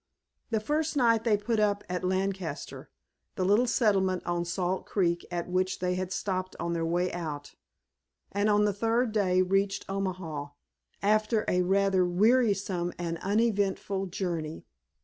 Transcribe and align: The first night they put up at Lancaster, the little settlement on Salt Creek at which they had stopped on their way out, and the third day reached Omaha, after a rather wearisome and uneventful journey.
The 0.49 0.59
first 0.59 0.97
night 0.97 1.23
they 1.25 1.37
put 1.37 1.59
up 1.59 1.83
at 1.87 2.03
Lancaster, 2.03 2.89
the 3.35 3.45
little 3.45 3.67
settlement 3.67 4.25
on 4.25 4.45
Salt 4.45 4.87
Creek 4.87 5.23
at 5.29 5.47
which 5.47 5.77
they 5.77 5.93
had 5.93 6.11
stopped 6.11 6.55
on 6.59 6.73
their 6.73 6.83
way 6.87 7.11
out, 7.13 7.53
and 8.31 8.49
the 8.65 8.73
third 8.73 9.11
day 9.11 9.43
reached 9.43 9.85
Omaha, 9.87 10.47
after 11.03 11.45
a 11.47 11.61
rather 11.61 12.03
wearisome 12.03 12.91
and 12.97 13.19
uneventful 13.19 14.07
journey. 14.07 14.65